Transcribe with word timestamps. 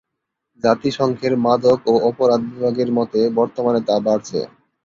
জাতিসংঘের 0.63 1.33
মাদক 1.45 1.79
ও 1.87 2.03
অপরাধ 2.09 2.41
বিভাগের 2.49 2.89
মতে 2.97 3.19
বর্তমানে 3.37 3.79
তা 3.87 3.95
বাড়ছে। 4.05 4.39